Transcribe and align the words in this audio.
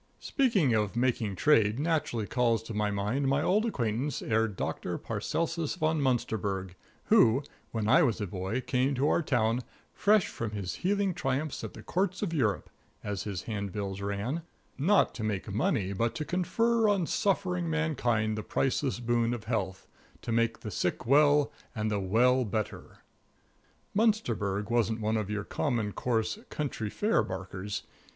Speaking 0.17 0.73
of 0.73 0.95
making 0.95 1.35
trade 1.35 1.77
naturally 1.77 2.25
calls 2.25 2.63
to 2.63 2.73
my 2.73 2.89
mind 2.89 3.27
my 3.27 3.43
old 3.43 3.67
acquaintance, 3.67 4.21
Herr 4.21 4.47
Doctor 4.47 4.97
Paracelsus 4.97 5.75
Von 5.75 6.01
Munsterberg, 6.01 6.73
who, 7.03 7.43
when 7.69 7.87
I 7.87 8.01
was 8.01 8.19
a 8.19 8.25
boy, 8.25 8.61
came 8.61 8.95
to 8.95 9.07
our 9.09 9.21
town 9.21 9.61
"fresh 9.93 10.27
from 10.27 10.53
his 10.53 10.73
healing 10.81 11.13
triumphs 11.13 11.63
at 11.63 11.75
the 11.75 11.83
Courts 11.83 12.23
of 12.23 12.33
Europe," 12.33 12.71
as 13.03 13.25
his 13.25 13.43
handbills 13.43 14.01
ran, 14.01 14.41
"not 14.75 15.13
to 15.13 15.23
make 15.23 15.53
money, 15.53 15.93
but 15.93 16.15
to 16.15 16.25
confer 16.25 16.89
on 16.89 17.05
suffering 17.05 17.69
mankind 17.69 18.35
the 18.35 18.41
priceless 18.41 18.99
boon 18.99 19.35
of 19.35 19.43
health; 19.43 19.85
to 20.23 20.31
make 20.31 20.61
the 20.61 20.71
sick 20.71 21.05
well, 21.05 21.51
and 21.75 21.91
the 21.91 21.99
well 21.99 22.43
better." 22.43 23.03
Munsterberg 23.95 24.71
wasn't 24.71 24.99
one 24.99 25.15
of 25.15 25.29
your 25.29 25.43
common, 25.43 25.91
coarse, 25.91 26.39
county 26.49 26.89
fair 26.89 27.21
barkers. 27.21 27.83